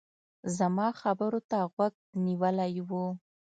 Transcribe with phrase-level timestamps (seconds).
[0.57, 1.93] زما خبرو ته غوږ
[2.25, 2.91] نيولی و.